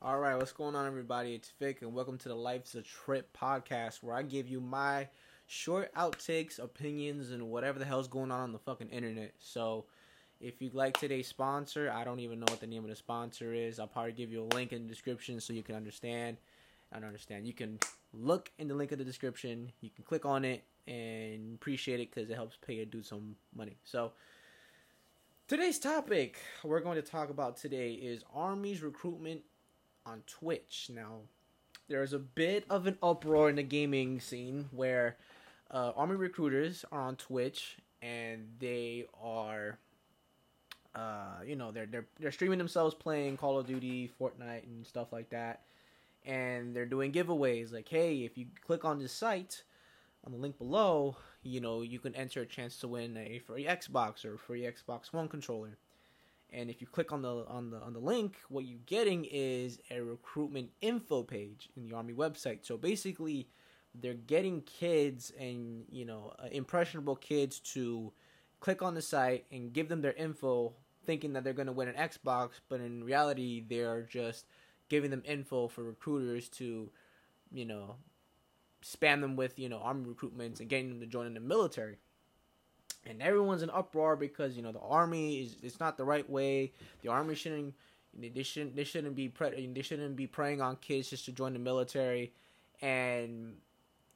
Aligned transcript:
All 0.00 0.20
right, 0.20 0.36
what's 0.36 0.52
going 0.52 0.76
on, 0.76 0.86
everybody? 0.86 1.34
It's 1.34 1.52
Vic, 1.58 1.82
and 1.82 1.92
welcome 1.92 2.18
to 2.18 2.28
the 2.28 2.34
Life's 2.36 2.76
a 2.76 2.82
Trip 2.82 3.36
podcast, 3.36 4.00
where 4.00 4.14
I 4.14 4.22
give 4.22 4.46
you 4.46 4.60
my 4.60 5.08
short 5.48 5.92
outtakes, 5.96 6.60
opinions, 6.60 7.32
and 7.32 7.50
whatever 7.50 7.80
the 7.80 7.84
hell's 7.84 8.06
going 8.06 8.30
on 8.30 8.38
on 8.38 8.52
the 8.52 8.60
fucking 8.60 8.90
internet. 8.90 9.34
So, 9.40 9.86
if 10.40 10.62
you'd 10.62 10.74
like 10.74 10.96
today's 10.96 11.26
sponsor, 11.26 11.90
I 11.92 12.04
don't 12.04 12.20
even 12.20 12.38
know 12.38 12.46
what 12.48 12.60
the 12.60 12.66
name 12.68 12.84
of 12.84 12.90
the 12.90 12.94
sponsor 12.94 13.52
is. 13.52 13.80
I'll 13.80 13.88
probably 13.88 14.12
give 14.12 14.30
you 14.30 14.44
a 14.44 14.54
link 14.54 14.72
in 14.72 14.84
the 14.84 14.88
description 14.88 15.40
so 15.40 15.52
you 15.52 15.64
can 15.64 15.74
understand. 15.74 16.36
I 16.92 17.00
don't 17.00 17.08
understand. 17.08 17.44
You 17.44 17.54
can 17.54 17.80
look 18.12 18.52
in 18.56 18.68
the 18.68 18.74
link 18.74 18.92
in 18.92 18.98
the 18.98 19.04
description. 19.04 19.72
You 19.80 19.90
can 19.90 20.04
click 20.04 20.24
on 20.24 20.44
it 20.44 20.62
and 20.86 21.56
appreciate 21.56 21.98
it 21.98 22.14
because 22.14 22.30
it 22.30 22.34
helps 22.34 22.56
pay 22.64 22.78
a 22.78 22.86
dude 22.86 23.04
some 23.04 23.34
money. 23.52 23.76
So, 23.82 24.12
today's 25.48 25.80
topic 25.80 26.38
we're 26.62 26.78
going 26.78 27.02
to 27.02 27.10
talk 27.10 27.30
about 27.30 27.56
today 27.56 27.94
is 27.94 28.22
Army's 28.32 28.80
recruitment 28.80 29.40
on 30.08 30.22
Twitch. 30.26 30.90
Now, 30.94 31.20
there's 31.88 32.12
a 32.12 32.18
bit 32.18 32.64
of 32.70 32.86
an 32.86 32.98
uproar 33.02 33.50
in 33.50 33.56
the 33.56 33.62
gaming 33.62 34.20
scene 34.20 34.68
where 34.72 35.16
uh, 35.70 35.92
Army 35.96 36.16
recruiters 36.16 36.84
are 36.90 37.00
on 37.00 37.16
Twitch 37.16 37.76
and 38.00 38.48
they 38.58 39.06
are, 39.22 39.78
uh, 40.94 41.42
you 41.44 41.56
know, 41.56 41.70
they're 41.70 41.86
they're 41.86 42.06
they're 42.18 42.32
streaming 42.32 42.58
themselves 42.58 42.94
playing 42.94 43.36
Call 43.36 43.58
of 43.58 43.66
Duty, 43.66 44.10
Fortnite, 44.20 44.64
and 44.64 44.86
stuff 44.86 45.12
like 45.12 45.30
that, 45.30 45.62
and 46.24 46.74
they're 46.74 46.86
doing 46.86 47.12
giveaways. 47.12 47.72
Like, 47.72 47.88
hey, 47.88 48.18
if 48.24 48.38
you 48.38 48.46
click 48.64 48.84
on 48.84 48.98
this 48.98 49.12
site, 49.12 49.62
on 50.24 50.32
the 50.32 50.38
link 50.38 50.58
below, 50.58 51.16
you 51.42 51.60
know, 51.60 51.82
you 51.82 51.98
can 51.98 52.14
enter 52.14 52.42
a 52.42 52.46
chance 52.46 52.78
to 52.78 52.88
win 52.88 53.16
a 53.16 53.40
free 53.40 53.64
Xbox 53.64 54.24
or 54.24 54.36
free 54.36 54.62
Xbox 54.62 55.12
One 55.12 55.28
controller 55.28 55.76
and 56.52 56.70
if 56.70 56.80
you 56.80 56.86
click 56.86 57.12
on 57.12 57.22
the 57.22 57.44
on 57.46 57.70
the 57.70 57.78
on 57.80 57.92
the 57.92 57.98
link 57.98 58.36
what 58.48 58.64
you're 58.64 58.78
getting 58.86 59.26
is 59.30 59.78
a 59.90 60.00
recruitment 60.00 60.70
info 60.80 61.22
page 61.22 61.68
in 61.76 61.88
the 61.88 61.94
army 61.94 62.14
website. 62.14 62.58
So 62.62 62.76
basically 62.76 63.48
they're 63.94 64.14
getting 64.14 64.62
kids 64.62 65.32
and 65.38 65.84
you 65.90 66.04
know 66.04 66.32
uh, 66.38 66.48
impressionable 66.50 67.16
kids 67.16 67.60
to 67.60 68.12
click 68.60 68.82
on 68.82 68.94
the 68.94 69.02
site 69.02 69.44
and 69.50 69.72
give 69.72 69.88
them 69.88 70.02
their 70.02 70.12
info 70.12 70.72
thinking 71.06 71.32
that 71.32 71.44
they're 71.44 71.52
going 71.52 71.66
to 71.66 71.72
win 71.72 71.88
an 71.88 71.94
xbox 72.08 72.50
but 72.68 72.80
in 72.80 73.02
reality 73.02 73.64
they're 73.68 74.02
just 74.02 74.46
giving 74.88 75.10
them 75.10 75.22
info 75.24 75.68
for 75.68 75.84
recruiters 75.84 76.48
to 76.48 76.90
you 77.52 77.64
know 77.64 77.96
spam 78.82 79.20
them 79.20 79.36
with 79.36 79.58
you 79.58 79.68
know 79.68 79.78
army 79.78 80.04
recruitments 80.06 80.60
and 80.60 80.68
getting 80.68 80.88
them 80.88 81.00
to 81.00 81.06
join 81.06 81.26
in 81.26 81.34
the 81.34 81.40
military 81.40 81.96
and 83.08 83.22
everyone's 83.22 83.62
in 83.62 83.70
uproar 83.70 84.16
because 84.16 84.56
you 84.56 84.62
know 84.62 84.72
the 84.72 84.80
army 84.80 85.40
is 85.40 85.56
it's 85.62 85.80
not 85.80 85.96
the 85.96 86.04
right 86.04 86.28
way. 86.28 86.72
The 87.02 87.08
army 87.08 87.34
shouldn't 87.34 87.74
they 88.18 88.42
shouldn't 88.42 88.76
they 88.76 88.84
shouldn't 88.84 89.14
be 89.14 89.28
pre- 89.28 89.66
they 89.66 89.82
shouldn't 89.82 90.16
be 90.16 90.26
preying 90.26 90.60
on 90.60 90.76
kids 90.76 91.10
just 91.10 91.24
to 91.26 91.32
join 91.32 91.52
the 91.52 91.58
military. 91.58 92.32
And 92.80 93.56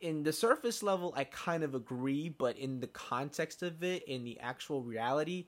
in 0.01 0.23
the 0.25 0.33
surface 0.33 0.83
level, 0.83 1.15
I 1.17 1.25
kind 1.25 1.63
of 1.63 1.75
agree, 1.75 2.29
but 2.29 2.59
in 2.59 2.81
the 2.81 2.89
context 2.89 3.63
of 3.63 3.83
it, 3.83 4.03
in 4.05 4.25
the 4.25 4.39
actual 4.41 4.83
reality, 4.83 5.47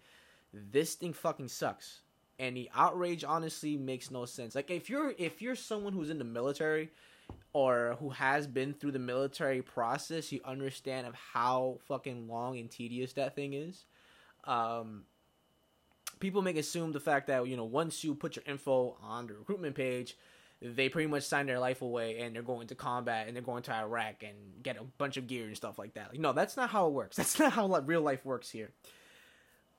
this 0.52 0.94
thing 0.94 1.12
fucking 1.12 1.48
sucks. 1.48 2.00
And 2.38 2.56
the 2.56 2.70
outrage 2.74 3.24
honestly 3.24 3.76
makes 3.76 4.10
no 4.10 4.24
sense. 4.24 4.54
Like 4.54 4.70
if 4.70 4.88
you're 4.88 5.14
if 5.18 5.42
you're 5.42 5.56
someone 5.56 5.92
who's 5.92 6.10
in 6.10 6.18
the 6.18 6.24
military 6.24 6.90
or 7.54 7.96
who 8.00 8.10
has 8.10 8.46
been 8.48 8.74
through 8.74 8.90
the 8.90 8.98
military 8.98 9.62
process, 9.62 10.32
you 10.32 10.40
understand 10.44 11.06
of 11.06 11.14
how 11.14 11.78
fucking 11.86 12.28
long 12.28 12.58
and 12.58 12.68
tedious 12.68 13.14
that 13.14 13.36
thing 13.36 13.54
is. 13.54 13.86
Um, 14.42 15.04
people 16.18 16.42
make 16.42 16.56
assume 16.56 16.92
the 16.92 17.00
fact 17.00 17.28
that 17.28 17.46
you 17.46 17.56
know 17.56 17.64
once 17.64 18.04
you 18.04 18.14
put 18.14 18.36
your 18.36 18.42
info 18.46 18.96
on 19.00 19.28
the 19.28 19.34
recruitment 19.34 19.76
page, 19.76 20.16
they 20.60 20.88
pretty 20.88 21.06
much 21.06 21.22
sign 21.22 21.46
their 21.46 21.60
life 21.60 21.80
away 21.80 22.18
and 22.18 22.34
they're 22.34 22.42
going 22.42 22.66
to 22.66 22.74
combat 22.74 23.28
and 23.28 23.36
they're 23.36 23.42
going 23.42 23.62
to 23.62 23.72
Iraq 23.72 24.24
and 24.24 24.62
get 24.62 24.76
a 24.76 24.84
bunch 24.98 25.16
of 25.16 25.28
gear 25.28 25.46
and 25.46 25.56
stuff 25.56 25.78
like 25.78 25.94
that. 25.94 26.10
Like, 26.10 26.18
no, 26.18 26.32
that's 26.32 26.56
not 26.56 26.70
how 26.70 26.88
it 26.88 26.92
works. 26.92 27.16
That's 27.16 27.38
not 27.38 27.52
how 27.52 27.68
real 27.80 28.02
life 28.02 28.24
works 28.24 28.50
here. 28.50 28.72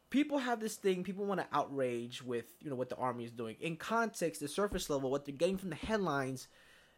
People 0.09 0.37
have 0.37 0.61
this 0.61 0.75
thing. 0.75 1.03
People 1.03 1.25
want 1.25 1.41
to 1.41 1.47
outrage 1.51 2.23
with 2.23 2.45
you 2.61 2.69
know 2.69 2.77
what 2.77 2.87
the 2.87 2.95
army 2.95 3.25
is 3.25 3.31
doing. 3.31 3.57
In 3.59 3.75
context, 3.75 4.39
the 4.39 4.47
surface 4.47 4.89
level, 4.89 5.11
what 5.11 5.25
they're 5.25 5.35
getting 5.35 5.57
from 5.57 5.71
the 5.71 5.75
headlines 5.75 6.47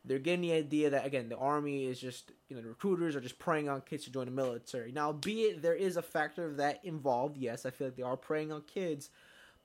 they're 0.07 0.19
getting 0.19 0.41
the 0.41 0.53
idea 0.53 0.89
that 0.89 1.05
again 1.05 1.29
the 1.29 1.37
army 1.37 1.85
is 1.85 1.99
just 1.99 2.31
you 2.47 2.55
know 2.55 2.61
the 2.61 2.69
recruiters 2.69 3.15
are 3.15 3.21
just 3.21 3.39
preying 3.39 3.67
on 3.67 3.81
kids 3.81 4.05
to 4.05 4.11
join 4.11 4.25
the 4.25 4.31
military. 4.31 4.91
Now, 4.91 5.11
be 5.11 5.43
it 5.43 5.61
there 5.61 5.75
is 5.75 5.97
a 5.97 6.01
factor 6.01 6.45
of 6.45 6.57
that 6.57 6.79
involved. 6.83 7.37
Yes, 7.37 7.65
I 7.65 7.71
feel 7.71 7.87
like 7.87 7.97
they 7.97 8.03
are 8.03 8.17
preying 8.17 8.51
on 8.51 8.61
kids, 8.61 9.09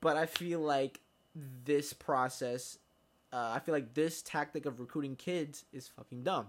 but 0.01 0.17
I 0.17 0.25
feel 0.25 0.59
like 0.59 0.99
this 1.65 1.93
process, 1.93 2.77
uh, 3.31 3.53
I 3.55 3.59
feel 3.59 3.73
like 3.73 3.93
this 3.93 4.21
tactic 4.21 4.65
of 4.65 4.79
recruiting 4.79 5.15
kids 5.15 5.65
is 5.71 5.87
fucking 5.87 6.23
dumb. 6.23 6.47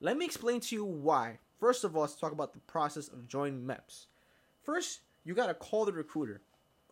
Let 0.00 0.16
me 0.16 0.24
explain 0.24 0.60
to 0.60 0.74
you 0.74 0.84
why. 0.84 1.38
First 1.58 1.84
of 1.84 1.94
all, 1.94 2.02
let's 2.02 2.14
talk 2.14 2.32
about 2.32 2.54
the 2.54 2.60
process 2.60 3.08
of 3.08 3.28
joining 3.28 3.66
MEPS. 3.66 4.06
First, 4.62 5.00
you 5.24 5.34
gotta 5.34 5.54
call 5.54 5.84
the 5.84 5.92
recruiter 5.92 6.40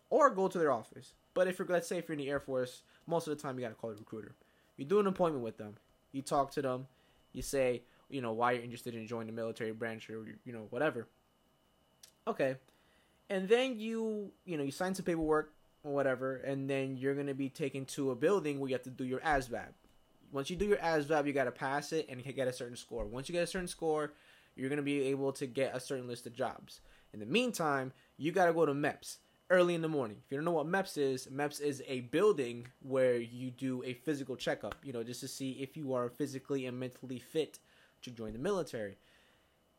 or 0.09 0.29
go 0.29 0.47
to 0.47 0.59
their 0.59 0.71
office. 0.71 1.13
But 1.33 1.47
if 1.47 1.57
you're 1.57 1.67
let's 1.67 1.87
say 1.87 1.97
if 1.97 2.09
you're 2.09 2.17
in 2.17 2.23
the 2.23 2.29
Air 2.29 2.39
Force, 2.39 2.83
most 3.07 3.27
of 3.27 3.35
the 3.35 3.41
time 3.41 3.57
you 3.57 3.63
gotta 3.63 3.75
call 3.75 3.91
the 3.91 3.95
recruiter. 3.95 4.35
You 4.75 4.85
do 4.85 4.99
an 4.99 5.07
appointment 5.07 5.43
with 5.43 5.57
them 5.57 5.75
you 6.11 6.21
talk 6.21 6.51
to 6.51 6.61
them, 6.61 6.87
you 7.33 7.41
say, 7.41 7.83
you 8.09 8.21
know, 8.21 8.31
why 8.31 8.53
you're 8.53 8.63
interested 8.63 8.95
in 8.95 9.07
joining 9.07 9.27
the 9.27 9.33
military 9.33 9.71
branch 9.71 10.09
or 10.09 10.25
you 10.45 10.53
know 10.53 10.67
whatever. 10.69 11.07
Okay, 12.27 12.55
and 13.29 13.47
then 13.47 13.79
you 13.79 14.31
you 14.45 14.57
know 14.57 14.63
you 14.63 14.71
sign 14.71 14.95
some 14.95 15.05
paperwork 15.05 15.53
or 15.83 15.93
whatever, 15.93 16.37
and 16.37 16.69
then 16.69 16.97
you're 16.97 17.15
gonna 17.15 17.33
be 17.33 17.49
taken 17.49 17.85
to 17.85 18.11
a 18.11 18.15
building 18.15 18.59
where 18.59 18.69
you 18.69 18.75
have 18.75 18.83
to 18.83 18.89
do 18.89 19.05
your 19.05 19.19
ASVAB. 19.19 19.73
Once 20.31 20.49
you 20.49 20.55
do 20.55 20.65
your 20.65 20.77
ASVAB, 20.77 21.25
you 21.25 21.33
gotta 21.33 21.51
pass 21.51 21.91
it 21.91 22.07
and 22.09 22.23
get 22.23 22.47
a 22.47 22.53
certain 22.53 22.75
score. 22.75 23.05
Once 23.05 23.29
you 23.29 23.33
get 23.33 23.43
a 23.43 23.47
certain 23.47 23.67
score, 23.67 24.13
you're 24.55 24.69
gonna 24.69 24.81
be 24.81 25.03
able 25.03 25.31
to 25.33 25.45
get 25.45 25.75
a 25.75 25.79
certain 25.79 26.07
list 26.07 26.25
of 26.27 26.33
jobs. 26.33 26.81
In 27.13 27.19
the 27.19 27.25
meantime, 27.25 27.93
you 28.17 28.31
gotta 28.31 28.53
go 28.53 28.65
to 28.65 28.73
MEPS 28.73 29.17
early 29.49 29.73
in 29.75 29.81
the 29.81 29.87
morning. 29.87 30.17
If 30.25 30.31
you 30.31 30.37
don't 30.37 30.45
know 30.45 30.51
what 30.51 30.67
MEPS 30.67 30.97
is, 30.97 31.27
MEPS 31.27 31.61
is 31.61 31.83
a 31.87 32.01
building 32.01 32.67
where 32.81 33.17
you 33.17 33.51
do 33.51 33.83
a 33.83 33.93
physical 33.93 34.35
checkup, 34.35 34.75
you 34.83 34.93
know, 34.93 35.03
just 35.03 35.21
to 35.21 35.27
see 35.27 35.51
if 35.53 35.75
you 35.75 35.93
are 35.93 36.09
physically 36.09 36.65
and 36.65 36.79
mentally 36.79 37.19
fit 37.19 37.59
to 38.03 38.11
join 38.11 38.33
the 38.33 38.39
military. 38.39 38.97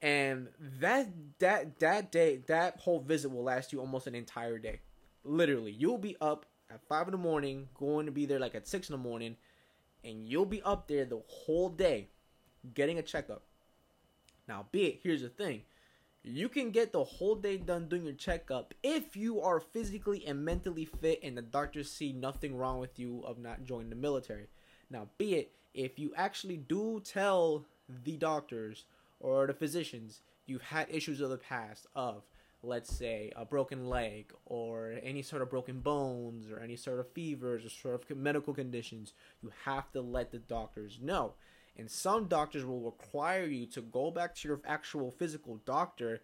And 0.02 0.48
that 0.80 1.08
that 1.40 1.78
that 1.80 2.10
day, 2.10 2.40
that 2.46 2.78
whole 2.80 3.00
visit 3.00 3.30
will 3.30 3.44
last 3.44 3.72
you 3.72 3.80
almost 3.80 4.06
an 4.06 4.14
entire 4.14 4.58
day. 4.58 4.80
Literally, 5.24 5.72
you'll 5.72 5.98
be 5.98 6.16
up 6.20 6.46
at 6.70 6.82
five 6.88 7.06
in 7.06 7.12
the 7.12 7.18
morning, 7.18 7.68
going 7.74 8.06
to 8.06 8.12
be 8.12 8.24
there 8.24 8.38
like 8.38 8.54
at 8.54 8.66
six 8.66 8.88
in 8.88 8.94
the 8.94 8.98
morning, 8.98 9.36
and 10.02 10.26
you'll 10.26 10.46
be 10.46 10.62
up 10.62 10.88
there 10.88 11.04
the 11.04 11.20
whole 11.26 11.68
day 11.68 12.08
getting 12.74 12.98
a 12.98 13.02
checkup. 13.02 13.42
Now, 14.48 14.66
be 14.72 14.86
it, 14.86 15.00
here's 15.02 15.22
the 15.22 15.28
thing 15.28 15.62
you 16.22 16.48
can 16.48 16.70
get 16.70 16.92
the 16.92 17.02
whole 17.02 17.34
day 17.34 17.56
done 17.56 17.88
doing 17.88 18.04
your 18.04 18.12
checkup 18.12 18.74
if 18.82 19.16
you 19.16 19.40
are 19.40 19.58
physically 19.58 20.26
and 20.26 20.44
mentally 20.44 20.84
fit 20.84 21.20
and 21.22 21.36
the 21.36 21.42
doctors 21.42 21.90
see 21.90 22.12
nothing 22.12 22.56
wrong 22.56 22.78
with 22.78 22.98
you 22.98 23.22
of 23.24 23.38
not 23.38 23.64
joining 23.64 23.90
the 23.90 23.96
military. 23.96 24.46
Now, 24.90 25.08
be 25.16 25.34
it 25.34 25.52
if 25.72 25.98
you 25.98 26.12
actually 26.16 26.58
do 26.58 27.00
tell 27.04 27.64
the 28.04 28.16
doctors 28.16 28.84
or 29.18 29.46
the 29.46 29.54
physicians 29.54 30.20
you've 30.46 30.62
had 30.62 30.86
issues 30.90 31.20
of 31.20 31.30
the 31.30 31.38
past 31.38 31.86
of 31.94 32.22
let's 32.62 32.94
say 32.94 33.32
a 33.36 33.44
broken 33.44 33.88
leg 33.88 34.32
or 34.44 34.98
any 35.02 35.22
sort 35.22 35.40
of 35.40 35.48
broken 35.48 35.80
bones 35.80 36.50
or 36.50 36.60
any 36.60 36.76
sort 36.76 37.00
of 37.00 37.10
fevers 37.12 37.64
or 37.64 37.70
sort 37.70 37.94
of 38.10 38.16
medical 38.16 38.52
conditions 38.52 39.14
you 39.42 39.50
have 39.64 39.90
to 39.92 40.00
let 40.00 40.30
the 40.30 40.38
doctors 40.38 40.98
know 41.00 41.32
and 41.76 41.90
some 41.90 42.26
doctors 42.26 42.64
will 42.64 42.80
require 42.80 43.44
you 43.44 43.66
to 43.66 43.80
go 43.80 44.10
back 44.10 44.34
to 44.36 44.48
your 44.48 44.60
actual 44.66 45.10
physical 45.10 45.60
doctor 45.64 46.20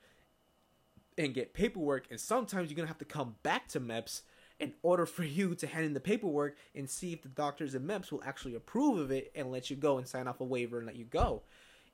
and 1.17 1.35
get 1.35 1.55
paperwork. 1.55 2.07
And 2.11 2.21
sometimes 2.21 2.71
you're 2.71 2.77
going 2.77 2.87
to 2.87 2.93
have 2.93 2.99
to 2.99 3.05
come 3.05 3.37
back 3.43 3.69
to 3.69 3.81
MEPS 3.81 4.23
in 4.59 4.75
order 4.83 5.07
for 5.07 5.25
you 5.25 5.55
to 5.55 5.67
hand 5.67 5.87
in 5.87 5.95
the 5.95 6.01
paperwork 6.01 6.57
and 6.75 6.89
see 6.89 7.13
if 7.13 7.23
the 7.23 7.29
doctors 7.29 7.75
and 7.75 7.89
MEPS 7.89 8.13
will 8.13 8.23
actually 8.25 8.55
approve 8.55 8.99
of 8.99 9.11
it 9.11 9.33
and 9.35 9.51
let 9.51 9.71
you 9.71 9.77
go 9.77 9.99
and 9.99 10.07
sign 10.07 10.29
off 10.29 10.41
a 10.41 10.45
waiver 10.45 10.79
and 10.79 10.87
let 10.87 10.97
you 10.97 11.05
go. 11.05 11.43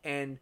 And 0.03 0.39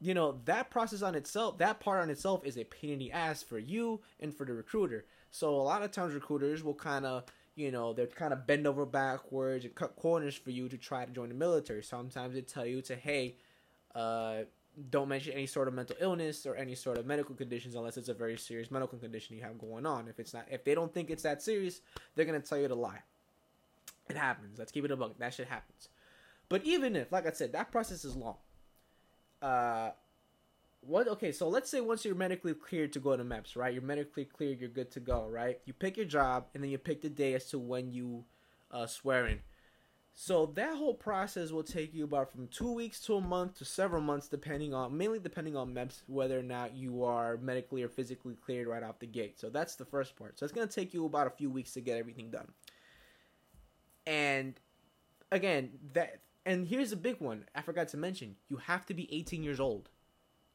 you 0.00 0.14
know 0.14 0.40
that 0.44 0.70
process 0.70 1.02
on 1.02 1.14
itself 1.14 1.58
that 1.58 1.80
part 1.80 2.00
on 2.00 2.08
itself 2.10 2.44
is 2.44 2.56
a 2.56 2.64
pain 2.64 2.90
in 2.90 2.98
the 2.98 3.12
ass 3.12 3.42
for 3.42 3.58
you 3.58 4.00
and 4.20 4.32
for 4.32 4.46
the 4.46 4.52
recruiter 4.52 5.04
so 5.30 5.50
a 5.50 5.62
lot 5.62 5.82
of 5.82 5.90
times 5.90 6.14
recruiters 6.14 6.62
will 6.62 6.74
kind 6.74 7.04
of 7.04 7.24
you 7.58 7.72
know, 7.72 7.92
they're 7.92 8.06
kind 8.06 8.32
of 8.32 8.46
bend 8.46 8.66
over 8.66 8.86
backwards 8.86 9.64
and 9.64 9.74
cut 9.74 9.96
corners 9.96 10.36
for 10.36 10.50
you 10.50 10.68
to 10.68 10.78
try 10.78 11.04
to 11.04 11.10
join 11.10 11.28
the 11.28 11.34
military. 11.34 11.82
Sometimes 11.82 12.34
they 12.34 12.40
tell 12.40 12.64
you 12.64 12.80
to, 12.82 12.94
hey, 12.94 13.36
uh, 13.94 14.42
don't 14.90 15.08
mention 15.08 15.32
any 15.32 15.46
sort 15.46 15.66
of 15.66 15.74
mental 15.74 15.96
illness 16.00 16.46
or 16.46 16.54
any 16.54 16.76
sort 16.76 16.98
of 16.98 17.06
medical 17.06 17.34
conditions 17.34 17.74
unless 17.74 17.96
it's 17.96 18.08
a 18.08 18.14
very 18.14 18.36
serious 18.36 18.70
medical 18.70 18.96
condition 18.96 19.36
you 19.36 19.42
have 19.42 19.58
going 19.58 19.84
on. 19.86 20.06
If 20.06 20.20
it's 20.20 20.32
not, 20.32 20.46
if 20.50 20.64
they 20.64 20.74
don't 20.74 20.94
think 20.94 21.10
it's 21.10 21.24
that 21.24 21.42
serious, 21.42 21.80
they're 22.14 22.24
gonna 22.24 22.40
tell 22.40 22.58
you 22.58 22.68
to 22.68 22.76
lie. 22.76 23.02
It 24.08 24.16
happens. 24.16 24.58
Let's 24.58 24.70
keep 24.70 24.84
it 24.84 24.90
a 24.90 24.96
buck. 24.96 25.18
That 25.18 25.34
shit 25.34 25.48
happens. 25.48 25.88
But 26.48 26.64
even 26.64 26.94
if, 26.96 27.10
like 27.10 27.26
I 27.26 27.32
said, 27.32 27.52
that 27.52 27.72
process 27.72 28.04
is 28.04 28.16
long. 28.16 28.36
Uh, 29.42 29.90
what 30.80 31.08
okay 31.08 31.32
so 31.32 31.48
let's 31.48 31.68
say 31.68 31.80
once 31.80 32.04
you're 32.04 32.14
medically 32.14 32.54
cleared 32.54 32.92
to 32.92 33.00
go 33.00 33.16
to 33.16 33.24
MEPS, 33.24 33.56
right? 33.56 33.72
You're 33.72 33.82
medically 33.82 34.24
cleared, 34.24 34.60
you're 34.60 34.68
good 34.68 34.90
to 34.92 35.00
go, 35.00 35.26
right? 35.28 35.60
You 35.64 35.72
pick 35.72 35.96
your 35.96 36.06
job 36.06 36.46
and 36.54 36.62
then 36.62 36.70
you 36.70 36.78
pick 36.78 37.02
the 37.02 37.08
day 37.08 37.34
as 37.34 37.46
to 37.50 37.58
when 37.58 37.92
you 37.92 38.24
uh, 38.70 38.86
swear 38.86 39.26
in. 39.26 39.40
So 40.20 40.46
that 40.56 40.74
whole 40.74 40.94
process 40.94 41.52
will 41.52 41.62
take 41.62 41.94
you 41.94 42.02
about 42.02 42.32
from 42.32 42.48
two 42.48 42.72
weeks 42.72 43.00
to 43.02 43.14
a 43.14 43.20
month 43.20 43.58
to 43.58 43.64
several 43.64 44.02
months, 44.02 44.26
depending 44.26 44.74
on 44.74 44.96
mainly 44.96 45.20
depending 45.20 45.56
on 45.56 45.72
MEPS, 45.72 46.02
whether 46.08 46.36
or 46.36 46.42
not 46.42 46.74
you 46.74 47.04
are 47.04 47.36
medically 47.36 47.84
or 47.84 47.88
physically 47.88 48.34
cleared 48.34 48.66
right 48.66 48.82
off 48.82 48.98
the 48.98 49.06
gate. 49.06 49.38
So 49.38 49.48
that's 49.48 49.76
the 49.76 49.84
first 49.84 50.16
part. 50.16 50.36
So 50.36 50.44
it's 50.44 50.52
gonna 50.52 50.66
take 50.66 50.92
you 50.92 51.06
about 51.06 51.28
a 51.28 51.30
few 51.30 51.50
weeks 51.50 51.72
to 51.74 51.80
get 51.80 51.98
everything 51.98 52.32
done. 52.32 52.48
And 54.08 54.58
again, 55.30 55.70
that 55.92 56.20
and 56.44 56.66
here's 56.66 56.90
a 56.90 56.96
big 56.96 57.20
one. 57.20 57.44
I 57.54 57.62
forgot 57.62 57.88
to 57.88 57.96
mention. 57.96 58.34
You 58.48 58.56
have 58.56 58.86
to 58.86 58.94
be 58.94 59.12
18 59.14 59.44
years 59.44 59.60
old. 59.60 59.88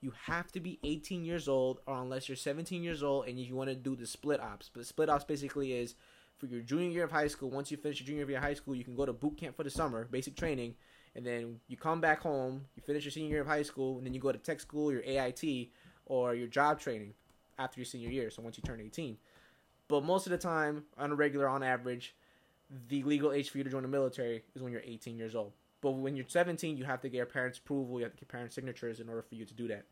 You 0.04 0.12
have 0.26 0.52
to 0.52 0.60
be 0.60 0.80
18 0.84 1.24
years 1.24 1.48
old, 1.48 1.80
or 1.88 1.96
unless 1.96 2.28
you're 2.28 2.36
17 2.36 2.84
years 2.84 3.04
old 3.04 3.26
and 3.26 3.40
you 3.40 3.56
want 3.56 3.70
to 3.70 3.76
do 3.76 3.96
the 3.96 4.06
split 4.06 4.42
ops. 4.42 4.70
But 4.74 4.82
the 4.82 4.86
split 4.86 5.08
ops 5.08 5.24
basically 5.24 5.72
is 5.72 5.96
for 6.38 6.48
your 6.48 6.60
junior 6.60 6.90
year 6.90 7.06
of 7.06 7.12
high 7.12 7.28
school. 7.28 7.50
Once 7.50 7.72
you 7.72 7.78
finish 7.78 8.02
your 8.02 8.08
junior 8.08 8.26
year 8.26 8.36
of 8.36 8.44
high 8.44 8.54
school, 8.54 8.76
you 8.76 8.84
can 8.84 8.96
go 8.96 9.06
to 9.06 9.14
boot 9.14 9.38
camp 9.38 9.56
for 9.56 9.64
the 9.64 9.70
summer, 9.70 10.04
basic 10.12 10.36
training, 10.36 10.76
and 11.16 11.26
then 11.26 11.62
you 11.70 11.78
come 11.78 12.02
back 12.02 12.20
home. 12.20 12.66
You 12.76 12.84
finish 12.86 13.06
your 13.06 13.14
senior 13.14 13.30
year 13.30 13.42
of 13.42 13.48
high 13.48 13.64
school, 13.64 13.98
and 13.98 14.06
then 14.06 14.14
you 14.14 14.20
go 14.20 14.34
to 14.34 14.38
tech 14.38 14.60
school, 14.60 14.92
your 14.92 15.04
AIT, 15.06 15.70
or 16.06 16.36
your 16.36 16.48
job 16.48 16.82
training 16.82 17.14
after 17.58 17.80
your 17.80 17.86
senior 17.86 18.10
year. 18.10 18.30
So 18.30 18.42
once 18.42 18.58
you 18.58 18.64
turn 18.64 18.82
18. 18.82 19.16
But 19.88 20.04
most 20.04 20.28
of 20.28 20.32
the 20.32 20.38
time, 20.38 20.84
on 20.98 21.12
a 21.12 21.16
regular, 21.16 21.48
on 21.48 21.64
average, 21.64 22.14
the 22.90 23.04
legal 23.04 23.32
age 23.32 23.50
for 23.50 23.58
you 23.58 23.64
to 23.64 23.70
join 23.70 23.84
the 23.84 23.88
military 23.88 24.44
is 24.54 24.62
when 24.62 24.74
you're 24.74 24.82
18 24.84 25.18
years 25.18 25.34
old. 25.34 25.54
But 25.80 25.92
when 25.92 26.18
you're 26.18 26.26
17, 26.28 26.78
you 26.78 26.84
have 26.86 27.02
to 27.02 27.10
get 27.10 27.18
your 27.18 27.26
parents' 27.26 27.58
approval, 27.58 28.00
you 28.00 28.04
have 28.04 28.14
to 28.14 28.20
get 28.20 28.28
parents' 28.28 28.56
signatures 28.56 29.00
in 29.00 29.08
order 29.08 29.22
for 29.22 29.36
you 29.36 29.46
to 29.46 29.54
do 29.54 29.68
that. 29.70 29.86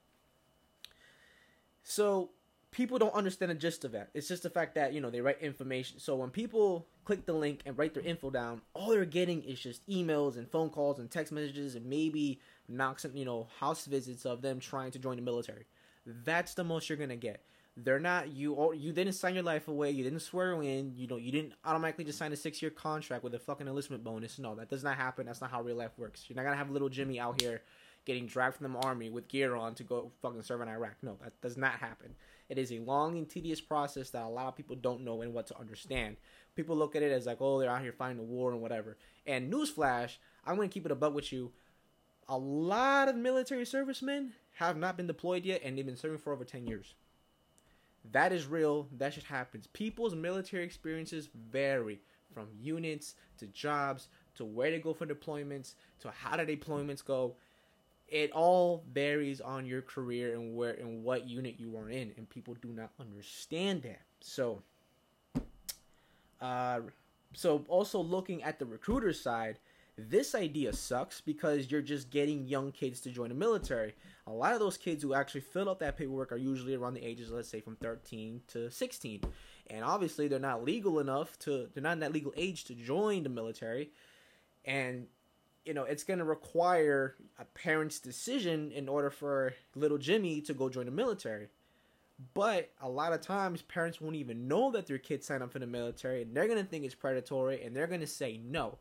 So 1.84 2.32
people 2.72 2.98
don't 2.98 3.14
understand 3.14 3.52
the 3.52 3.56
gist 3.56 3.86
of 3.86 3.92
that. 3.92 4.10
It's 4.14 4.28
just 4.28 4.44
the 4.44 4.50
fact 4.50 4.76
that 4.76 4.94
you 4.94 5.02
know 5.02 5.10
they 5.10 5.22
write 5.22 5.42
information. 5.42 6.00
So 6.00 6.16
when 6.16 6.30
people 6.30 6.88
click 7.06 7.26
the 7.26 7.34
link 7.34 7.62
and 7.66 7.78
write 7.78 7.94
their 7.94 8.04
info 8.04 8.30
down, 8.30 8.62
all 8.74 8.90
they're 8.90 9.06
getting 9.06 9.44
is 9.44 9.60
just 9.60 9.88
emails 9.90 10.38
and 10.38 10.50
phone 10.50 10.70
calls 10.70 11.00
and 11.00 11.12
text 11.12 11.32
messages 11.32 11.76
and 11.76 11.86
maybe 11.86 12.40
knocks 12.68 13.06
and 13.06 13.18
you 13.18 13.26
know 13.26 13.48
house 13.60 13.86
visits 13.86 14.26
of 14.26 14.42
them 14.42 14.60
trying 14.60 14.92
to 14.92 15.00
join 15.00 15.18
the 15.18 15.22
military. 15.22 15.66
That's 16.06 16.56
the 16.56 16.64
most 16.64 16.90
you're 16.90 16.98
gonna 16.98 17.16
get. 17.16 17.44
They're 17.78 18.00
not 18.00 18.34
you. 18.34 18.74
You 18.74 18.92
didn't 18.92 19.14
sign 19.14 19.34
your 19.34 19.44
life 19.44 19.68
away. 19.68 19.92
You 19.92 20.04
didn't 20.04 20.20
swear 20.20 20.54
in. 20.62 20.94
You 20.96 21.08
know 21.08 21.18
you 21.18 21.32
didn't 21.32 21.54
automatically 21.64 22.06
just 22.06 22.18
sign 22.18 22.34
a 22.34 22.36
six 22.36 22.62
year 22.62 22.72
contract 22.72 23.24
with 23.24 23.34
a 23.36 23.40
fucking 23.40 23.68
enlistment 23.68 24.04
bonus. 24.04 24.40
No, 24.40 24.56
that 24.56 24.70
does 24.70 24.84
not 24.84 24.98
happen. 24.98 25.26
That's 25.26 25.42
not 25.42 25.52
how 25.52 25.62
real 25.62 25.76
life 25.76 25.92
works. 25.98 26.26
You're 26.28 26.36
not 26.36 26.44
gonna 26.44 26.58
have 26.58 26.70
little 26.70 26.90
Jimmy 26.90 27.20
out 27.20 27.42
here 27.42 27.62
getting 28.06 28.26
dragged 28.26 28.56
from 28.56 28.72
the 28.72 28.80
army 28.80 29.10
with 29.10 29.28
gear 29.28 29.56
on 29.56 29.76
to 29.76 29.84
go 29.84 30.12
fucking 30.22 30.42
serve 30.42 30.62
in 30.62 30.68
Iraq. 30.68 30.96
No, 31.02 31.18
that 31.24 31.40
does 31.42 31.58
not 31.58 31.74
happen. 31.74 32.16
It 32.50 32.58
is 32.58 32.72
a 32.72 32.80
long 32.80 33.18
and 33.18 33.30
tedious 33.30 33.62
process 33.62 34.10
that 34.10 34.24
a 34.24 34.28
lot 34.28 34.48
of 34.48 34.56
people 34.56 34.76
don't 34.76 35.06
know 35.06 35.22
and 35.22 35.34
what 35.34 35.48
to 35.48 35.60
understand. 35.60 36.18
People 36.56 36.76
look 36.76 36.96
at 36.96 37.04
it 37.04 37.12
as 37.12 37.26
like, 37.26 37.38
oh, 37.40 37.60
they're 37.60 37.70
out 37.70 37.82
here 37.82 37.94
fighting 37.94 38.20
a 38.20 38.24
war 38.24 38.52
and 38.52 38.62
whatever. 38.62 38.98
And 39.26 39.52
newsflash, 39.52 40.18
I'm 40.46 40.56
gonna 40.56 40.68
keep 40.68 40.86
it 40.86 40.92
a 40.92 40.96
butt 40.96 41.14
with 41.14 41.32
you. 41.32 41.52
A 42.28 42.38
lot 42.38 43.08
of 43.08 43.16
military 43.16 43.66
servicemen 43.66 44.34
have 44.56 44.78
not 44.78 44.98
been 44.98 45.08
deployed 45.08 45.46
yet, 45.46 45.62
and 45.64 45.78
they've 45.78 45.86
been 45.86 45.96
serving 45.96 46.18
for 46.18 46.34
over 46.34 46.44
ten 46.44 46.68
years. 46.68 46.96
That 48.12 48.34
is 48.34 48.48
real. 48.48 48.88
That 48.98 49.14
shit 49.14 49.24
happens. 49.24 49.68
People's 49.68 50.16
military 50.16 50.64
experiences 50.64 51.30
vary 51.52 52.02
from 52.34 52.48
units 52.60 53.16
to 53.38 53.48
jobs 53.48 54.08
to 54.36 54.46
where 54.46 54.72
they 54.72 54.80
go 54.80 54.94
for 54.94 55.06
deployments 55.06 55.76
to 56.00 56.12
how 56.12 56.38
the 56.38 56.46
deployments 56.46 57.06
go 57.06 57.36
it 58.12 58.30
all 58.34 58.84
varies 58.92 59.40
on 59.40 59.66
your 59.66 59.82
career 59.82 60.36
and 60.36 60.54
where 60.54 60.74
and 60.74 61.04
what 61.04 61.28
unit 61.28 61.56
you 61.58 61.76
are 61.78 61.90
in 61.90 62.12
and 62.18 62.30
people 62.30 62.56
do 62.62 62.68
not 62.68 62.92
understand 63.00 63.82
that. 63.84 64.02
So 64.20 64.62
uh 66.42 66.82
so 67.34 67.64
also 67.70 68.00
looking 68.00 68.44
at 68.44 68.60
the 68.60 68.66
recruiter 68.66 69.14
side 69.14 69.58
this 69.98 70.36
idea 70.36 70.74
sucks 70.74 71.22
because 71.22 71.70
you're 71.70 71.82
just 71.82 72.10
getting 72.10 72.48
young 72.48 72.72
kids 72.72 73.02
to 73.02 73.12
join 73.12 73.30
the 73.30 73.36
military. 73.36 73.94
A 74.26 74.32
lot 74.32 74.54
of 74.54 74.60
those 74.60 74.78
kids 74.78 75.04
who 75.04 75.14
actually 75.14 75.42
fill 75.42 75.70
out 75.70 75.80
that 75.80 75.98
paperwork 75.98 76.32
are 76.32 76.38
usually 76.38 76.76
around 76.76 76.96
the 76.96 77.06
ages 77.06 77.32
let's 77.32 77.50
say 77.50 77.62
from 77.62 77.78
13 77.78 78.42
to 78.48 78.70
16 78.70 79.22
and 79.70 79.86
obviously 79.86 80.28
they're 80.28 80.40
not 80.40 80.66
legal 80.66 81.00
enough 81.00 81.40
to 81.40 81.70
they're 81.74 81.84
not 81.84 81.94
in 81.94 82.00
that 82.00 82.12
legal 82.12 82.34
age 82.36 82.66
to 82.66 82.76
join 82.76 83.24
the 83.24 83.30
military. 83.30 83.92
And 84.66 85.08
you 85.66 85.74
know, 85.74 85.84
it's 85.84 86.04
going 86.04 86.20
to 86.20 86.26
require 86.26 87.16
a 87.40 87.46
parent's 87.46 88.00
decision 88.00 88.72
in 88.72 88.90
order 88.90 89.10
for 89.10 89.54
little 89.76 89.98
Jimmy 89.98 90.42
to 90.42 90.54
go 90.54 90.70
join 90.70 90.86
the 90.86 90.92
military. 90.92 91.48
But 92.34 92.72
a 92.82 92.90
lot 92.90 93.14
of 93.14 93.22
times, 93.22 93.62
parents 93.64 94.00
won't 94.00 94.16
even 94.16 94.48
know 94.48 94.72
that 94.72 94.86
their 94.86 94.98
kid 94.98 95.24
signed 95.24 95.42
up 95.42 95.52
for 95.52 95.60
the 95.60 95.68
military, 95.68 96.22
and 96.22 96.36
they're 96.36 96.48
going 96.48 96.64
to 96.64 96.66
think 96.66 96.86
it's 96.86 96.94
predatory, 96.94 97.64
and 97.64 97.76
they're 97.76 97.88
going 97.88 98.02
to 98.02 98.08
say 98.08 98.40
no. 98.44 98.78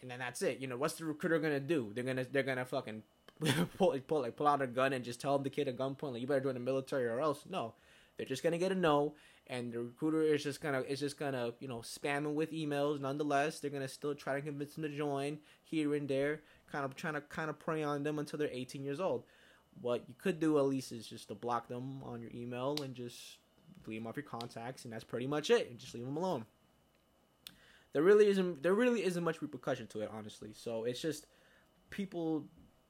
And 0.00 0.10
then 0.10 0.18
that's 0.18 0.42
it. 0.42 0.58
You 0.58 0.66
know, 0.66 0.76
what's 0.76 0.94
the 0.94 1.04
recruiter 1.04 1.38
going 1.38 1.52
to 1.52 1.60
do? 1.60 1.92
They're 1.94 2.04
going 2.04 2.16
to 2.16 2.24
they're 2.24 2.42
going 2.42 2.58
to 2.58 2.64
fucking 2.64 3.02
pull, 3.78 3.98
pull 4.06 4.22
like 4.22 4.36
pull 4.36 4.46
out 4.46 4.62
a 4.62 4.66
gun 4.66 4.92
and 4.92 5.04
just 5.04 5.20
tell 5.20 5.38
the 5.38 5.50
kid 5.50 5.68
at 5.68 5.76
gunpoint 5.76 6.12
like 6.12 6.20
you 6.20 6.26
better 6.26 6.40
join 6.40 6.54
the 6.54 6.60
military 6.60 7.06
or 7.06 7.20
else. 7.20 7.44
No, 7.48 7.74
they're 8.16 8.26
just 8.26 8.42
to 8.42 8.58
get 8.58 8.72
a 8.72 8.74
no, 8.74 9.14
and 9.46 9.72
the 9.72 9.80
recruiter 9.80 10.22
is 10.22 10.42
just 10.42 10.60
gonna 10.60 10.80
is 10.80 11.00
just 11.00 11.18
gonna 11.18 11.52
you 11.60 11.68
know 11.68 11.78
spam 11.78 12.18
him 12.18 12.34
with 12.34 12.52
emails. 12.52 13.00
Nonetheless, 13.00 13.60
they're 13.60 13.70
gonna 13.70 13.88
still 13.88 14.14
try 14.14 14.34
to 14.34 14.42
convince 14.42 14.74
them 14.74 14.82
to 14.84 14.96
join 14.96 15.38
here 15.64 15.94
and 15.94 16.08
there, 16.08 16.40
kind 16.70 16.84
of 16.84 16.94
trying 16.94 17.14
to 17.14 17.20
kind 17.20 17.50
of 17.50 17.58
prey 17.58 17.82
on 17.82 18.02
them 18.02 18.18
until 18.18 18.38
they're 18.38 18.48
18 18.50 18.84
years 18.84 19.00
old. 19.00 19.24
What 19.80 20.04
you 20.06 20.14
could 20.16 20.38
do 20.38 20.58
at 20.58 20.64
least 20.64 20.92
is 20.92 21.06
just 21.06 21.28
to 21.28 21.34
block 21.34 21.68
them 21.68 22.02
on 22.04 22.20
your 22.20 22.30
email 22.32 22.76
and 22.82 22.94
just 22.94 23.38
leave 23.86 24.00
them 24.00 24.06
off 24.06 24.16
your 24.16 24.24
contacts, 24.24 24.84
and 24.84 24.92
that's 24.92 25.04
pretty 25.04 25.26
much 25.26 25.50
it. 25.50 25.68
And 25.68 25.78
just 25.78 25.94
leave 25.94 26.04
them 26.04 26.16
alone. 26.16 26.46
There 27.92 28.02
really 28.02 28.28
isn't 28.28 28.62
there 28.62 28.74
really 28.74 29.04
isn't 29.04 29.22
much 29.22 29.42
repercussion 29.42 29.86
to 29.88 30.00
it, 30.00 30.10
honestly. 30.12 30.52
So 30.52 30.84
it's 30.84 31.00
just 31.00 31.26
people 31.90 32.44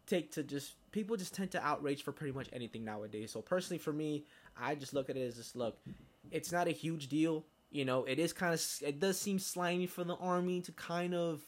take 0.06 0.32
to 0.32 0.42
just 0.42 0.74
people 0.92 1.16
just 1.16 1.34
tend 1.34 1.50
to 1.52 1.66
outrage 1.66 2.02
for 2.02 2.12
pretty 2.12 2.32
much 2.32 2.48
anything 2.52 2.84
nowadays. 2.84 3.30
So 3.30 3.40
personally, 3.40 3.78
for 3.78 3.92
me, 3.92 4.24
I 4.60 4.74
just 4.74 4.94
look 4.94 5.10
at 5.10 5.16
it 5.16 5.22
as 5.22 5.36
just 5.36 5.56
look 5.56 5.78
it's 6.30 6.52
not 6.52 6.68
a 6.68 6.72
huge 6.72 7.08
deal. 7.08 7.44
You 7.70 7.84
know, 7.84 8.04
it 8.04 8.18
is 8.18 8.32
kind 8.32 8.54
of 8.54 8.64
it 8.82 9.00
does 9.00 9.20
seem 9.20 9.38
slimy 9.38 9.86
for 9.86 10.04
the 10.04 10.16
army 10.16 10.60
to 10.62 10.72
kind 10.72 11.14
of 11.14 11.42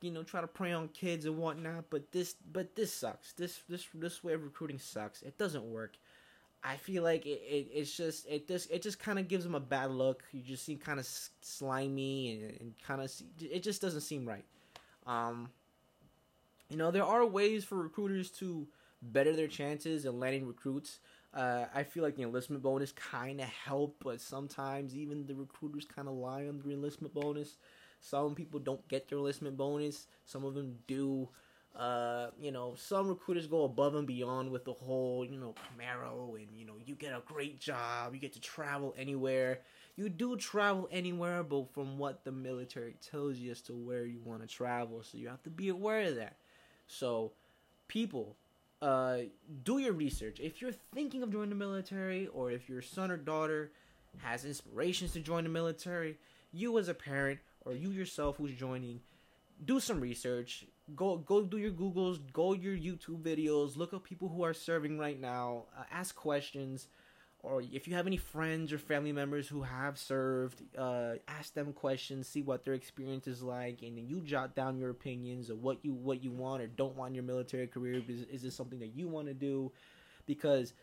you 0.00 0.10
know 0.10 0.22
try 0.22 0.40
to 0.40 0.46
prey 0.46 0.72
on 0.72 0.88
kids 0.88 1.26
and 1.26 1.36
whatnot 1.36 1.84
but 1.90 2.10
this 2.12 2.36
but 2.52 2.74
this 2.76 2.92
sucks. 2.92 3.32
This 3.32 3.60
this 3.68 3.86
this 3.94 4.24
way 4.24 4.32
of 4.34 4.42
recruiting 4.42 4.78
sucks. 4.78 5.22
It 5.22 5.38
doesn't 5.38 5.64
work. 5.64 5.96
I 6.62 6.76
feel 6.76 7.02
like 7.02 7.24
it, 7.26 7.40
it 7.48 7.68
it's 7.72 7.96
just 7.96 8.26
it 8.26 8.46
just 8.48 8.70
it 8.70 8.82
just 8.82 8.98
kind 8.98 9.18
of 9.18 9.28
gives 9.28 9.44
them 9.44 9.54
a 9.54 9.60
bad 9.60 9.90
look. 9.90 10.22
You 10.32 10.42
just 10.42 10.64
seem 10.64 10.78
kind 10.78 10.98
of 10.98 11.06
slimy 11.40 12.32
and, 12.32 12.60
and 12.60 12.74
kind 12.86 13.02
of 13.02 13.12
it 13.40 13.62
just 13.62 13.82
doesn't 13.82 14.02
seem 14.02 14.26
right. 14.26 14.44
Um 15.06 15.50
you 16.70 16.76
know 16.76 16.90
there 16.90 17.04
are 17.04 17.24
ways 17.26 17.64
for 17.64 17.76
recruiters 17.76 18.30
to 18.30 18.66
better 19.02 19.34
their 19.34 19.48
chances 19.48 20.04
in 20.04 20.18
landing 20.18 20.46
recruits 20.46 20.98
uh, 21.32 21.66
I 21.74 21.84
feel 21.84 22.02
like 22.02 22.16
the 22.16 22.24
enlistment 22.24 22.60
bonus 22.60 22.90
kind 22.90 23.40
of 23.40 23.46
help, 23.46 23.98
but 24.02 24.20
sometimes 24.20 24.96
even 24.96 25.26
the 25.26 25.34
recruiters 25.36 25.84
kind 25.84 26.08
of 26.08 26.14
lie 26.14 26.48
on 26.48 26.60
the 26.64 26.72
enlistment 26.72 27.14
bonus. 27.14 27.56
Some 28.00 28.34
people 28.34 28.58
don't 28.58 28.86
get 28.88 29.08
their 29.08 29.18
enlistment 29.18 29.56
bonus. 29.56 30.08
Some 30.24 30.44
of 30.44 30.54
them 30.54 30.78
do. 30.88 31.28
Uh, 31.76 32.30
you 32.40 32.50
know, 32.50 32.74
some 32.76 33.08
recruiters 33.08 33.46
go 33.46 33.62
above 33.62 33.94
and 33.94 34.06
beyond 34.06 34.50
with 34.50 34.64
the 34.64 34.72
whole, 34.72 35.24
you 35.24 35.38
know, 35.38 35.54
Camaro, 35.54 36.34
and 36.36 36.48
you 36.56 36.66
know, 36.66 36.72
you 36.84 36.96
get 36.96 37.12
a 37.12 37.22
great 37.24 37.60
job, 37.60 38.12
you 38.12 38.18
get 38.18 38.32
to 38.32 38.40
travel 38.40 38.92
anywhere. 38.98 39.60
You 39.96 40.08
do 40.08 40.36
travel 40.36 40.88
anywhere, 40.90 41.44
but 41.44 41.72
from 41.72 41.96
what 41.96 42.24
the 42.24 42.32
military 42.32 42.96
tells 43.00 43.36
you 43.38 43.52
as 43.52 43.60
to 43.62 43.72
where 43.72 44.04
you 44.04 44.20
want 44.24 44.40
to 44.42 44.48
travel, 44.48 45.02
so 45.04 45.16
you 45.16 45.28
have 45.28 45.42
to 45.44 45.50
be 45.50 45.68
aware 45.68 46.00
of 46.08 46.16
that. 46.16 46.36
So, 46.90 47.32
people, 47.86 48.36
uh, 48.82 49.18
do 49.62 49.78
your 49.78 49.92
research. 49.92 50.40
If 50.40 50.60
you're 50.60 50.72
thinking 50.72 51.22
of 51.22 51.30
joining 51.30 51.50
the 51.50 51.54
military, 51.54 52.26
or 52.28 52.50
if 52.50 52.68
your 52.68 52.82
son 52.82 53.12
or 53.12 53.16
daughter 53.16 53.70
has 54.18 54.44
inspirations 54.44 55.12
to 55.12 55.20
join 55.20 55.44
the 55.44 55.50
military, 55.50 56.18
you 56.52 56.76
as 56.78 56.88
a 56.88 56.94
parent 56.94 57.38
or 57.64 57.74
you 57.74 57.90
yourself 57.90 58.38
who's 58.38 58.52
joining, 58.52 59.00
do 59.64 59.78
some 59.78 60.00
research. 60.00 60.64
Go 60.96 61.18
go 61.18 61.42
do 61.42 61.58
your 61.58 61.70
Googles, 61.70 62.18
go 62.32 62.54
your 62.54 62.74
YouTube 62.74 63.22
videos, 63.22 63.76
look 63.76 63.94
up 63.94 64.02
people 64.02 64.28
who 64.28 64.42
are 64.42 64.54
serving 64.54 64.98
right 64.98 65.20
now, 65.20 65.66
uh, 65.78 65.84
ask 65.92 66.16
questions 66.16 66.88
or 67.42 67.62
if 67.72 67.88
you 67.88 67.94
have 67.94 68.06
any 68.06 68.16
friends 68.18 68.72
or 68.72 68.78
family 68.78 69.12
members 69.12 69.48
who 69.48 69.62
have 69.62 69.98
served, 69.98 70.62
uh, 70.76 71.14
ask 71.26 71.54
them 71.54 71.72
questions, 71.72 72.28
see 72.28 72.42
what 72.42 72.64
their 72.64 72.74
experience 72.74 73.26
is 73.26 73.42
like, 73.42 73.82
and 73.82 73.96
then 73.96 74.06
you 74.06 74.20
jot 74.20 74.54
down 74.54 74.78
your 74.78 74.90
opinions 74.90 75.48
of 75.48 75.62
what 75.62 75.78
you 75.82 75.94
what 75.94 76.22
you 76.22 76.30
want 76.30 76.62
or 76.62 76.66
don't 76.66 76.96
want 76.96 77.10
in 77.10 77.14
your 77.14 77.24
military 77.24 77.66
career. 77.66 78.02
Is, 78.06 78.22
is 78.30 78.42
this 78.42 78.54
something 78.54 78.78
that 78.80 78.94
you 78.94 79.08
want 79.08 79.28
to 79.28 79.34
do? 79.34 79.72
Because 80.26 80.74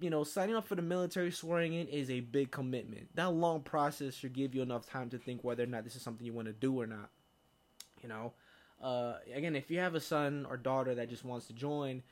you 0.00 0.10
know, 0.10 0.24
signing 0.24 0.56
up 0.56 0.66
for 0.66 0.74
the 0.74 0.82
military 0.82 1.30
swearing 1.30 1.74
in 1.74 1.86
is 1.86 2.10
a 2.10 2.20
big 2.20 2.50
commitment. 2.50 3.08
That 3.14 3.30
long 3.30 3.60
process 3.60 4.14
should 4.14 4.32
give 4.32 4.54
you 4.54 4.62
enough 4.62 4.86
time 4.86 5.08
to 5.10 5.18
think 5.18 5.44
whether 5.44 5.62
or 5.62 5.66
not 5.66 5.84
this 5.84 5.96
is 5.96 6.02
something 6.02 6.26
you 6.26 6.32
want 6.32 6.48
to 6.48 6.52
do 6.52 6.80
or 6.80 6.86
not. 6.86 7.10
You 8.02 8.08
know, 8.08 8.32
uh, 8.82 9.14
again, 9.32 9.56
if 9.56 9.70
you 9.70 9.78
have 9.78 9.94
a 9.94 10.00
son 10.00 10.46
or 10.48 10.56
daughter 10.56 10.94
that 10.94 11.08
just 11.08 11.24
wants 11.24 11.46
to 11.46 11.52
join, 11.52 12.02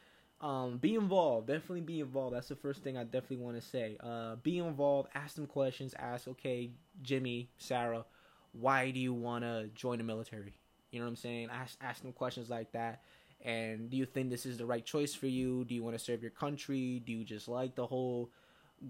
um, 0.42 0.78
be 0.78 0.96
involved. 0.96 1.46
Definitely 1.46 1.82
be 1.82 2.00
involved. 2.00 2.34
That's 2.34 2.48
the 2.48 2.56
first 2.56 2.82
thing 2.82 2.96
I 2.96 3.04
definitely 3.04 3.38
want 3.38 3.56
to 3.56 3.62
say. 3.62 3.96
Uh, 4.02 4.36
be 4.36 4.58
involved. 4.58 5.08
Ask 5.14 5.36
them 5.36 5.46
questions. 5.46 5.94
Ask, 5.98 6.26
okay, 6.28 6.70
Jimmy, 7.00 7.48
Sarah, 7.58 8.04
why 8.52 8.90
do 8.90 8.98
you 8.98 9.14
want 9.14 9.44
to 9.44 9.70
join 9.74 9.98
the 9.98 10.04
military? 10.04 10.54
You 10.90 10.98
know 10.98 11.06
what 11.06 11.10
I'm 11.10 11.16
saying? 11.16 11.48
Ask 11.50 11.78
ask 11.80 12.02
them 12.02 12.12
questions 12.12 12.50
like 12.50 12.72
that. 12.72 13.02
And 13.44 13.88
do 13.90 13.96
you 13.96 14.04
think 14.04 14.30
this 14.30 14.44
is 14.44 14.58
the 14.58 14.66
right 14.66 14.84
choice 14.84 15.14
for 15.14 15.26
you? 15.26 15.64
Do 15.64 15.74
you 15.74 15.82
want 15.82 15.96
to 15.96 16.04
serve 16.04 16.22
your 16.22 16.30
country? 16.30 17.02
Do 17.04 17.12
you 17.12 17.24
just 17.24 17.48
like 17.48 17.74
the 17.74 17.86
whole 17.86 18.30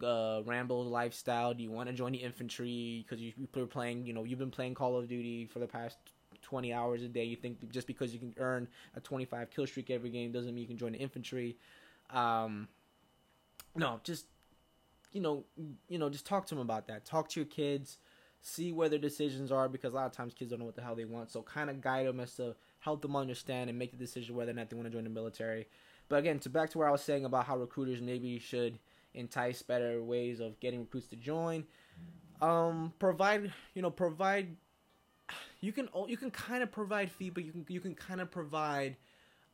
uh, 0.03 0.41
Rambo 0.45 0.81
lifestyle? 0.81 1.55
Do 1.55 1.63
you 1.63 1.71
want 1.71 1.89
to 1.89 1.95
join 1.95 2.13
the 2.13 2.19
infantry 2.19 3.05
because 3.07 3.23
you, 3.23 3.33
you're 3.55 3.67
playing? 3.67 4.07
You 4.07 4.15
know, 4.15 4.25
you've 4.25 4.39
been 4.39 4.51
playing 4.51 4.75
Call 4.75 4.99
of 4.99 5.09
Duty 5.09 5.47
for 5.47 5.59
the 5.59 5.67
past 5.67 5.97
20 6.43 6.73
hours 6.73 7.03
a 7.03 7.09
day. 7.09 7.25
You 7.25 7.37
think 7.37 7.71
just 7.71 7.87
because 7.87 8.13
you 8.13 8.19
can 8.19 8.35
earn 8.39 8.69
a 8.97 9.01
25 9.01 9.51
kill 9.51 9.67
streak 9.67 9.91
every 9.91 10.11
game 10.11 10.33
doesn't 10.33 10.55
mean 10.55 10.63
you 10.63 10.69
can 10.69 10.79
join 10.79 10.93
the 10.93 10.99
infantry. 10.99 11.57
Um, 12.11 12.69
no, 13.75 14.01
just 14.05 14.27
you 15.13 15.21
know, 15.21 15.45
you 15.89 15.99
know, 15.99 16.09
just 16.09 16.27
talk 16.27 16.47
to 16.47 16.55
them 16.55 16.63
about 16.63 16.87
that. 16.89 17.05
Talk 17.05 17.29
to 17.31 17.41
your 17.41 17.47
kids, 17.47 17.99
see 18.41 18.73
where 18.73 18.89
their 18.89 18.99
decisions 18.99 19.53
are 19.53 19.69
because 19.69 19.93
a 19.93 19.97
lot 19.97 20.07
of 20.07 20.13
times 20.13 20.35
kids 20.35 20.51
don't 20.51 20.59
know 20.59 20.65
what 20.65 20.75
the 20.75 20.83
hell 20.83 20.95
they 20.95 21.05
want. 21.05 21.31
So 21.31 21.43
kind 21.43 21.71
of 21.71 21.81
guide 21.81 22.07
them 22.07 22.21
as 22.21 22.35
to 22.37 22.55
help 22.81 23.03
them 23.03 23.15
understand 23.15 23.71
and 23.71 23.79
make 23.79 23.93
the 23.93 23.99
decision 23.99 24.35
whether 24.35 24.51
or 24.51 24.55
not 24.55 24.71
they 24.71 24.77
want 24.77 24.87
to 24.87 24.93
join 24.93 25.05
the 25.05 25.11
military. 25.11 25.67
But 26.09 26.17
again, 26.17 26.39
to 26.41 26.51
back 26.51 26.71
to 26.71 26.79
where 26.79 26.89
I 26.89 26.93
was 26.93 27.03
saying 27.03 27.25
about 27.25 27.47
how 27.47 27.59
recruiters 27.59 28.01
maybe 28.01 28.39
should 28.39 28.79
entice 29.15 29.63
better 29.63 30.03
ways 30.03 30.41
of 30.41 30.59
getting 30.61 30.81
recruits 30.81 31.09
to 31.09 31.17
join. 31.17 31.65
Um, 32.41 32.93
provide 32.99 33.53
you 33.75 33.83
know 33.83 33.91
provide. 33.91 34.57
You 35.61 35.73
can 35.73 35.89
you 36.09 36.17
can 36.17 36.31
kind 36.31 36.63
of 36.63 36.73
provide 36.73 37.11
feedback. 37.11 37.45
You 37.45 37.53
can 37.53 37.65
you 37.69 37.81
can 37.81 37.95
kind 37.95 38.21
of 38.21 38.31
provide 38.31 38.97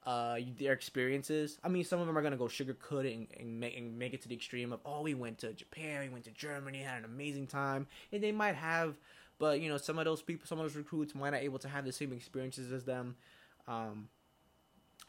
uh, 0.07 0.39
their 0.59 0.73
experiences. 0.73 1.59
I 1.63 1.69
mean, 1.69 1.85
some 1.85 2.01
of 2.01 2.07
them 2.07 2.17
are 2.17 2.23
gonna 2.23 2.37
go 2.37 2.47
sugarcoat 2.47 3.05
it 3.05 3.15
and, 3.15 3.27
and, 3.39 3.61
make, 3.61 3.77
and 3.77 3.99
make 3.99 4.15
it 4.15 4.23
to 4.23 4.29
the 4.29 4.35
extreme 4.35 4.73
of, 4.73 4.81
oh, 4.87 5.03
we 5.03 5.13
went 5.13 5.39
to 5.39 5.53
Japan, 5.53 6.01
we 6.01 6.09
went 6.09 6.25
to 6.25 6.31
Germany, 6.31 6.79
had 6.79 6.99
an 6.99 7.05
amazing 7.05 7.47
time, 7.47 7.87
and 8.11 8.23
they 8.23 8.33
might 8.33 8.55
have, 8.55 8.97
but 9.39 9.61
you 9.61 9.69
know, 9.69 9.77
some 9.77 9.99
of 9.99 10.07
those 10.07 10.23
people, 10.23 10.47
some 10.47 10.59
of 10.59 10.65
those 10.65 10.77
recruits 10.77 11.15
might 11.15 11.31
not 11.31 11.43
able 11.43 11.59
to 11.59 11.69
have 11.69 11.85
the 11.85 11.93
same 11.93 12.13
experiences 12.13 12.73
as 12.73 12.85
them. 12.85 13.17
Um, 13.67 14.09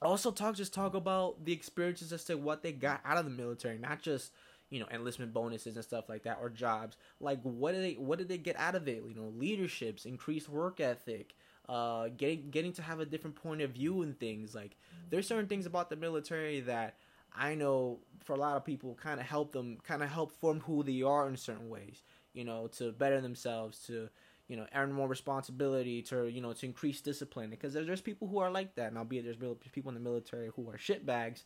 also, 0.02 0.32
talk 0.32 0.56
just 0.56 0.74
talk 0.74 0.96
about 0.96 1.46
the 1.46 1.54
experiences 1.54 2.12
as 2.12 2.24
to 2.26 2.36
what 2.36 2.62
they 2.62 2.72
got 2.72 3.02
out 3.06 3.18
of 3.18 3.26
the 3.26 3.32
military, 3.32 3.78
not 3.78 4.02
just 4.02 4.32
you 4.70 4.80
know 4.80 4.88
enlistment 4.92 5.34
bonuses 5.34 5.76
and 5.76 5.84
stuff 5.84 6.10
like 6.10 6.24
that 6.24 6.40
or 6.42 6.50
jobs. 6.50 6.98
Like, 7.20 7.42
what 7.44 7.74
did 7.74 7.84
they 7.84 7.94
what 7.94 8.20
did 8.20 8.30
they 8.30 8.38
get 8.38 8.58
out 8.58 8.76
of 8.76 8.88
it? 8.88 9.04
You 9.08 9.16
know, 9.16 9.34
leaderships, 9.38 10.06
increased 10.06 10.50
work 10.50 10.80
ethic 10.80 11.36
uh, 11.70 12.10
getting 12.18 12.50
getting 12.50 12.74
to 12.74 12.82
have 12.82 13.00
a 13.00 13.06
different 13.06 13.36
point 13.36 13.62
of 13.62 13.72
view 13.72 14.02
and 14.02 14.20
things. 14.20 14.56
Like 14.56 14.76
there's 15.12 15.28
certain 15.28 15.46
things 15.48 15.68
about 15.68 15.90
the 15.92 15.96
military 15.96 16.62
that 16.62 16.96
I 17.34 17.54
know 17.54 18.00
for 18.24 18.34
a 18.34 18.38
lot 18.38 18.58
of 18.58 18.66
people 18.66 18.98
kind 19.02 19.20
of 19.20 19.28
help 19.28 19.54
them 19.54 19.78
kind 19.84 20.02
of 20.02 20.10
help 20.10 20.32
form 20.32 20.62
who 20.62 20.82
they 20.82 21.04
are 21.04 21.30
in 21.30 21.38
certain 21.38 21.70
ways. 21.70 22.02
You 22.34 22.44
know, 22.44 22.68
to 22.78 22.92
better 22.92 23.22
themselves, 23.22 23.86
to 23.86 24.10
you 24.48 24.58
know 24.58 24.66
earn 24.74 24.92
more 24.92 25.08
responsibility, 25.08 26.02
to 26.04 26.26
you 26.28 26.42
know 26.42 26.54
to 26.54 26.66
increase 26.66 27.02
discipline. 27.02 27.52
Because 27.52 27.74
there's, 27.74 27.86
there's 27.86 28.02
people 28.02 28.28
who 28.28 28.40
are 28.40 28.50
like 28.50 28.74
that, 28.76 28.88
and 28.88 28.98
albeit 28.98 29.24
there's 29.24 29.38
people 29.72 29.90
in 29.90 29.96
the 29.96 30.02
military 30.02 30.50
who 30.56 30.68
are 30.72 30.78
shitbags, 30.78 31.44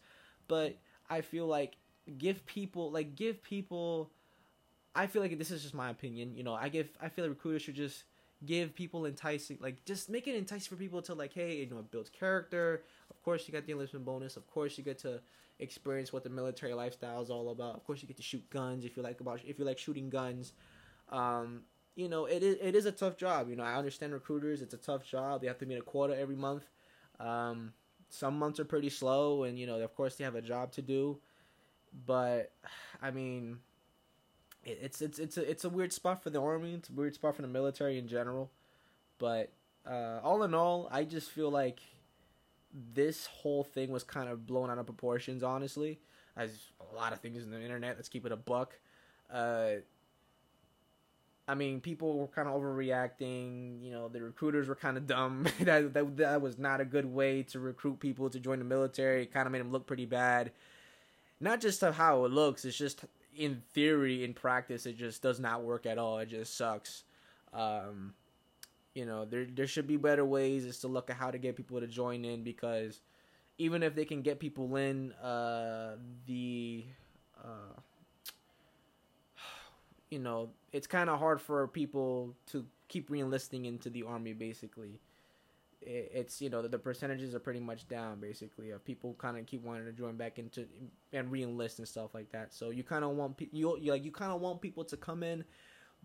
but 0.48 0.78
I 1.10 1.20
feel 1.20 1.48
like 1.48 1.76
give 2.18 2.46
people 2.46 2.92
like 2.92 3.16
give 3.16 3.44
people. 3.44 4.12
I 4.96 5.08
feel 5.08 5.22
like 5.22 5.38
this 5.38 5.52
is 5.52 5.62
just 5.64 5.74
my 5.74 5.90
opinion. 5.90 6.36
You 6.36 6.44
know, 6.44 6.54
I 6.54 6.70
give 6.70 6.90
I 7.02 7.10
feel 7.10 7.26
like 7.26 7.32
recruiters 7.34 7.62
should 7.64 7.76
just 7.76 8.04
give 8.46 8.76
people 8.76 9.06
enticing 9.06 9.58
like 9.62 9.86
just 9.86 10.10
make 10.10 10.28
it 10.28 10.36
enticing 10.36 10.70
for 10.70 10.76
people 10.76 11.02
to 11.02 11.14
like 11.14 11.34
hey 11.34 11.60
you 11.60 11.70
know 11.70 11.80
it 11.80 11.92
builds 11.92 12.10
character. 12.10 12.84
Of 13.10 13.22
course 13.24 13.48
you 13.48 13.54
got 13.54 13.66
the 13.66 13.72
enlistment 13.72 14.06
bonus. 14.06 14.38
Of 14.38 14.48
course 14.48 14.78
you 14.78 14.84
get 14.84 15.00
to 15.00 15.22
experience 15.60 16.12
what 16.12 16.24
the 16.24 16.30
military 16.30 16.74
lifestyle 16.74 17.22
is 17.22 17.30
all 17.30 17.50
about. 17.50 17.76
Of 17.76 17.86
course 17.86 18.02
you 18.02 18.08
get 18.08 18.18
to 18.18 18.24
shoot 18.24 18.48
guns 18.50 18.86
if 18.86 18.98
you 18.98 19.04
like 19.04 19.22
about 19.22 19.42
if 19.46 19.60
you 19.60 19.66
like 19.66 19.80
shooting 19.80 20.10
guns. 20.10 20.54
Um 21.10 21.62
you 21.96 22.10
know 22.10 22.26
it 22.26 22.44
is 22.44 22.58
it 22.62 22.76
is 22.76 22.86
a 22.86 22.92
tough 22.92 23.18
job 23.18 23.48
you 23.52 23.56
know 23.56 23.64
i 23.64 23.76
understand 23.76 24.14
recruiters 24.14 24.62
it's 24.62 24.74
a 24.74 24.78
tough 24.78 25.06
job. 25.06 25.42
They 25.42 25.48
have 25.48 25.60
to 25.60 25.66
meet 25.66 25.78
a 25.78 25.82
quota 25.82 26.18
every 26.18 26.36
month. 26.36 26.66
Um 27.20 27.74
some 28.10 28.38
months 28.38 28.60
are 28.60 28.66
pretty 28.66 28.90
slow 28.90 29.44
and 29.44 29.58
you 29.58 29.66
know 29.66 29.80
of 29.80 29.96
course 29.96 30.16
they 30.16 30.24
have 30.24 30.36
a 30.36 30.42
job 30.42 30.72
to 30.74 30.82
do 30.82 31.20
but 32.06 32.52
i 33.02 33.12
mean 33.12 33.60
it's 34.66 35.02
it's 35.02 35.20
it's 35.20 35.38
a 35.38 35.50
it's 35.50 35.66
a 35.66 35.70
weird 35.70 35.92
spot 35.92 36.24
for 36.24 36.30
the 36.30 36.42
army. 36.42 36.74
It's 36.74 36.90
a 36.90 36.94
weird 36.94 37.16
spot 37.16 37.36
for 37.36 37.42
the 37.42 37.48
military 37.48 37.98
in 37.98 38.08
general. 38.08 38.52
But 39.18 39.52
uh, 39.86 40.20
all 40.24 40.44
in 40.44 40.54
all, 40.54 40.88
I 40.92 41.04
just 41.04 41.32
feel 41.32 41.50
like 41.50 41.82
this 42.94 43.28
whole 43.28 43.64
thing 43.64 43.92
was 43.92 44.04
kind 44.04 44.30
of 44.30 44.48
blown 44.48 44.70
out 44.70 44.78
of 44.78 44.86
proportions. 44.86 45.44
Honestly, 45.44 46.00
as 46.36 46.68
a 46.92 46.96
lot 46.96 47.14
of 47.14 47.20
things 47.20 47.44
in 47.44 47.52
the 47.52 47.62
internet. 47.62 47.96
Let's 47.98 48.10
keep 48.10 48.26
it 48.26 48.32
a 48.32 48.38
buck. 48.38 48.78
Uh, 49.32 49.82
I 51.46 51.56
mean, 51.56 51.82
people 51.82 52.18
were 52.18 52.28
kind 52.28 52.48
of 52.48 52.56
overreacting. 52.56 53.84
You 53.84 53.92
know, 53.92 54.08
the 54.08 54.22
recruiters 54.22 54.70
were 54.70 54.76
kind 54.76 54.96
of 54.96 55.06
dumb. 55.08 55.46
that, 55.60 55.94
that 55.94 56.18
that 56.18 56.42
was 56.42 56.58
not 56.58 56.80
a 56.80 56.86
good 56.86 57.06
way 57.06 57.44
to 57.44 57.60
recruit 57.60 58.00
people 58.00 58.30
to 58.30 58.40
join 58.40 58.60
the 58.60 58.66
military. 58.66 59.24
It 59.24 59.34
kind 59.34 59.46
of 59.46 59.52
made 59.52 59.60
them 59.60 59.72
look 59.72 59.86
pretty 59.86 60.06
bad. 60.06 60.52
Not 61.44 61.60
just 61.60 61.82
how 61.82 62.24
it 62.24 62.32
looks. 62.32 62.64
It's 62.64 62.78
just 62.78 63.04
in 63.36 63.64
theory, 63.74 64.24
in 64.24 64.34
practice, 64.34 64.86
it 64.86 64.98
just 64.98 65.22
does 65.22 65.42
not 65.42 65.62
work 65.62 65.86
at 65.86 65.98
all. 65.98 66.20
It 66.20 66.30
just 66.30 66.56
sucks. 66.56 67.04
Um, 67.54 68.14
you 68.96 69.06
know, 69.06 69.26
there 69.26 69.46
there 69.54 69.68
should 69.68 69.86
be 69.86 69.98
better 69.98 70.24
ways 70.24 70.64
is 70.64 70.80
to 70.80 70.88
look 70.88 71.10
at 71.10 71.18
how 71.18 71.32
to 71.32 71.38
get 71.38 71.58
people 71.58 71.82
to 71.82 71.88
join 71.88 72.24
in 72.24 72.44
because 72.44 73.02
even 73.58 73.84
if 73.84 73.94
they 73.94 74.06
can 74.06 74.22
get 74.22 74.40
people 74.40 74.74
in, 74.78 75.12
uh, 75.14 75.98
the 76.28 76.86
uh, 77.44 77.76
you 80.10 80.20
know, 80.20 80.50
it's 80.72 80.88
kind 80.88 81.10
of 81.10 81.20
hard 81.20 81.42
for 81.42 81.68
people 81.68 82.34
to 82.52 82.66
keep 82.88 83.10
reenlisting 83.10 83.66
into 83.66 83.90
the 83.90 84.04
army. 84.04 84.32
Basically, 84.32 84.98
it's 85.86 86.42
you 86.42 86.50
know 86.50 86.62
the, 86.62 86.78
percentages 86.78 87.36
are 87.36 87.40
pretty 87.40 87.60
much 87.60 87.88
down 87.88 88.20
basically 88.20 88.72
of 88.72 88.84
people 88.84 89.16
kind 89.18 89.38
of 89.38 89.46
keep 89.46 89.64
wanting 89.64 89.86
to 89.86 89.92
join 89.92 90.16
back 90.16 90.40
into 90.40 90.66
and 91.12 91.32
reenlist 91.32 91.80
and 91.80 91.88
stuff 91.88 92.14
like 92.14 92.32
that. 92.32 92.54
So 92.54 92.70
you 92.70 92.84
kind 92.84 93.04
of 93.04 93.12
want 93.12 93.38
pe- 93.38 93.50
you, 93.52 93.78
you 93.80 93.92
like 93.92 94.04
you 94.04 94.12
kind 94.12 94.32
of 94.32 94.42
want 94.42 94.62
people 94.62 94.84
to 94.86 94.98
come 94.98 95.24
in 95.24 95.44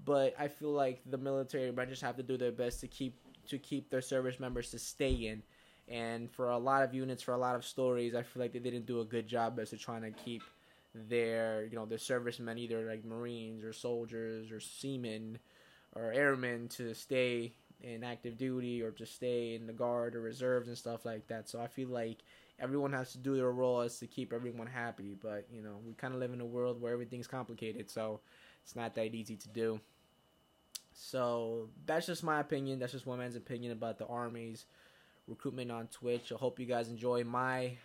but 0.05 0.35
i 0.39 0.47
feel 0.47 0.71
like 0.71 1.01
the 1.11 1.19
military 1.19 1.71
branches 1.71 2.01
have 2.01 2.17
to 2.17 2.23
do 2.23 2.37
their 2.37 2.53
best 2.53 2.81
to 2.81 2.87
keep 2.87 3.19
to 3.49 3.59
keep 3.59 3.91
their 3.91 4.03
service 4.03 4.39
members 4.39 4.71
to 4.71 4.79
stay 4.79 5.11
in. 5.11 5.43
And 5.89 6.31
for 6.31 6.51
a 6.51 6.59
lot 6.59 6.83
of 6.83 6.93
units 6.93 7.23
for 7.23 7.33
a 7.33 7.39
lot 7.39 7.57
of 7.57 7.65
stories 7.65 8.15
i 8.15 8.23
feel 8.23 8.43
like 8.43 8.53
they 8.53 8.59
didn't 8.59 8.85
do 8.85 9.01
a 9.01 9.05
good 9.05 9.27
job 9.27 9.59
as 9.59 9.71
to 9.71 9.79
trying 9.79 10.03
to 10.03 10.11
keep 10.11 10.43
their 10.95 11.65
you 11.65 11.77
know 11.77 11.87
their 11.87 11.99
servicemen 11.99 12.59
either 12.59 12.87
like 12.87 13.05
marines 13.05 13.65
or 13.65 13.73
soldiers 13.73 14.51
or 14.51 14.61
seamen 14.61 15.39
or 15.95 16.13
airmen 16.13 16.69
to 16.69 16.95
stay 16.95 17.55
in 17.83 18.03
active 18.03 18.37
duty 18.37 18.83
or 18.83 18.91
just 18.91 19.15
stay 19.15 19.55
in 19.55 19.67
the 19.67 19.73
guard 19.73 20.17
or 20.17 20.21
reserves 20.21 20.69
and 20.69 20.77
stuff 20.77 21.05
like 21.05 21.27
that. 21.29 21.49
So 21.49 21.61
I 21.61 21.69
feel 21.69 21.89
like 21.89 22.19
everyone 22.61 22.93
has 22.93 23.13
to 23.13 23.19
do 23.19 23.37
their 23.37 23.51
role 23.51 23.81
as 23.81 23.99
to 23.99 24.07
keep 24.07 24.33
everyone 24.33 24.67
happy. 24.67 25.17
But 25.21 25.47
you 25.53 25.63
know, 25.63 25.77
we 25.87 25.93
kind 25.95 26.15
of 26.15 26.21
live 26.21 26.33
in 26.33 26.41
a 26.41 26.47
world 26.47 26.81
where 26.81 26.93
everything's 26.93 27.27
complicated, 27.27 27.91
so 27.91 28.21
it's 28.65 28.77
not 28.77 28.95
that 28.97 29.15
easy 29.15 29.37
to 29.37 29.49
do. 29.49 29.81
So 30.93 31.69
that's 31.87 32.07
just 32.07 32.25
my 32.25 32.41
opinion. 32.41 32.81
That's 32.81 32.93
just 32.93 33.07
one 33.07 33.19
man's 33.19 33.37
opinion 33.37 33.73
about 33.73 33.99
the 33.99 34.07
army's 34.07 34.65
recruitment 35.29 35.71
on 35.71 35.87
Twitch. 35.89 36.33
I 36.33 36.37
hope 36.37 36.59
you 36.59 36.67
guys 36.67 36.89
enjoy 36.89 37.23
my, 37.23 37.77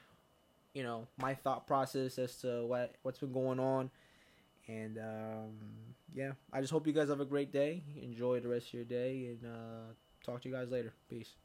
you 0.73 0.81
know, 0.81 1.07
my 1.17 1.35
thought 1.35 1.67
process 1.67 2.17
as 2.17 2.35
to 2.37 2.65
what 2.65 2.95
what's 3.03 3.19
been 3.19 3.31
going 3.31 3.59
on. 3.59 3.91
And 4.67 4.97
um, 4.97 5.57
yeah, 6.13 6.33
I 6.51 6.61
just 6.61 6.71
hope 6.71 6.87
you 6.87 6.93
guys 6.93 7.09
have 7.09 7.19
a 7.19 7.25
great 7.25 7.51
day. 7.51 7.83
Enjoy 8.01 8.39
the 8.39 8.47
rest 8.49 8.67
of 8.67 8.73
your 8.73 8.85
day, 8.85 9.27
and 9.27 9.45
uh, 9.45 9.93
talk 10.25 10.41
to 10.43 10.49
you 10.49 10.55
guys 10.55 10.69
later. 10.69 10.93
Peace. 11.09 11.35